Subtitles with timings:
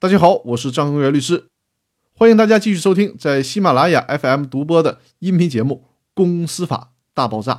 [0.00, 1.48] 大家好，我是张恒元律师，
[2.12, 7.52] 欢迎大家继续收听在喜马拉雅 FM 独播的音频节目《公司法大爆炸》。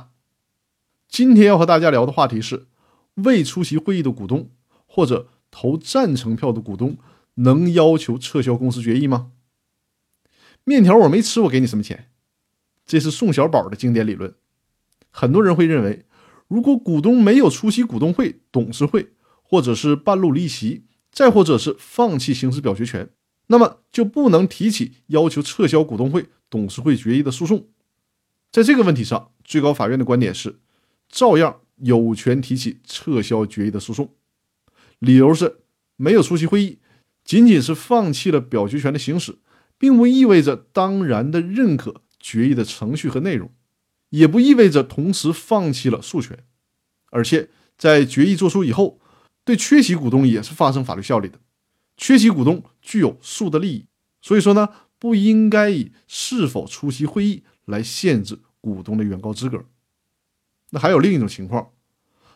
[1.06, 2.66] 今天要和大家聊的话题是：
[3.16, 4.48] 未出席会议的股东
[4.86, 6.96] 或者投赞成票的股东
[7.34, 9.32] 能要求撤销公司决议吗？
[10.64, 12.08] 面条我没吃，我给你什么钱？
[12.86, 14.34] 这是宋小宝的经典理论。
[15.10, 16.06] 很多人会认为，
[16.48, 19.10] 如果股东没有出席股东会、董事会，
[19.42, 23.10] 或者是半路离席，再或者是放弃行使表决权，
[23.48, 27.68] 那么就不能提起要求撤销股东会、董事会决议的诉讼。
[28.50, 30.60] 在这个问题上，最高法院的观点是，
[31.08, 34.14] 照样有权提起撤销决议的诉讼。
[34.98, 35.60] 理由是，
[35.96, 36.78] 没有出席会议，
[37.24, 39.38] 仅仅是放弃了表决权的行使，
[39.78, 42.02] 并不意味着当然的认可。
[42.22, 43.50] 决议的程序和内容，
[44.10, 46.44] 也不意味着同时放弃了诉权，
[47.10, 47.48] 而且
[47.78, 49.00] 在决议作出以后，
[49.44, 51.38] 对缺席股东也是发生法律效力的。
[51.96, 53.86] 缺席股东具有诉的利益，
[54.22, 59.64] 所以说呢，不应该以是否出席会议来限制股东的原告资格。
[60.70, 61.72] 那还有另一种情况，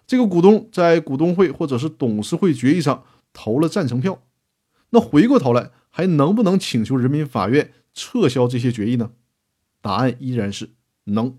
[0.06, 4.22] 这个股东在股东会或者是董事会决议上投了赞成票，
[4.90, 9.12] 那回过头来还能不能请求人民法院撤销这些决议呢？
[9.80, 10.70] 答案依然是
[11.04, 11.38] 能，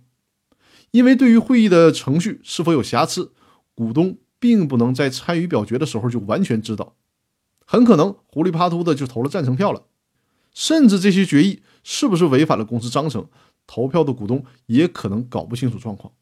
[0.92, 3.34] 因为对于会议的程序是否有瑕疵，
[3.74, 6.96] 股东并不能在参与表决的时候就完全知道，
[7.66, 9.84] 很可能糊里啪涂的就投了赞成票了，
[10.54, 13.28] 甚至这些决议是不是违反了公司章程，
[13.68, 16.14] 投票的股东也可能搞不清楚状况。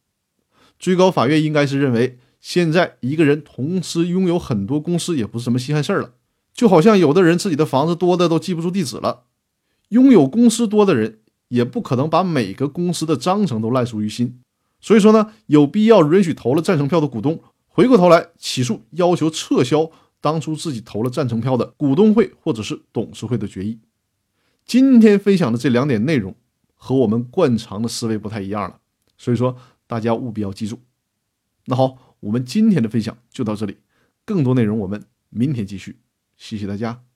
[0.79, 6.13] 最高法院应该是认为，现在一个人同时拥有很多公司也不是什么稀罕事儿了，
[6.53, 9.23] 就好像有的人自己的房子多的都记不住地址了，
[9.89, 11.19] 拥有公司多的人。
[11.49, 14.39] 也不可能把每个公司的章程都烂熟于心，
[14.81, 17.43] 所以说呢，有必要允许投了赞成票的股东
[17.75, 19.89] 回过头来起诉，要求撤销
[20.21, 23.79] 当初自己投了赞成票的股东会或者是董事会的决议。
[24.63, 26.35] 今天分享的这两点内容
[26.75, 28.79] 和我们惯常的思维不太一样了，
[29.17, 29.57] 所以说
[29.87, 30.79] 大家务必要记住。
[31.65, 33.77] 那好，我们今天的分享就到这里，
[34.23, 35.97] 更多内容我们明天继续，
[36.37, 37.12] 谢谢大家。